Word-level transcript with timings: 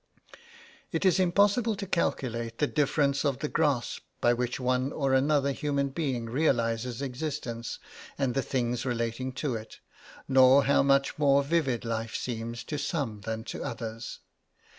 It 0.91 1.05
is 1.05 1.19
impossible 1.19 1.75
to 1.75 1.85
calculate 1.85 2.57
the 2.57 2.65
difference 2.65 3.23
of 3.23 3.37
the 3.37 3.47
grasp 3.47 4.01
by 4.19 4.33
which 4.33 4.59
one 4.59 4.91
or 4.91 5.13
another 5.13 5.51
human 5.51 5.89
being 5.89 6.25
realises 6.25 7.03
existence 7.03 7.77
and 8.17 8.33
the 8.33 8.41
things 8.41 8.83
relating 8.83 9.31
to 9.33 9.53
it, 9.53 9.79
nor 10.27 10.63
how 10.63 10.81
much 10.81 11.19
more 11.19 11.43
vivid 11.43 11.85
life 11.85 12.15
seems 12.15 12.63
to 12.63 12.79
some 12.79 13.21
than 13.25 13.43
to 13.43 13.61
others. 13.63 14.21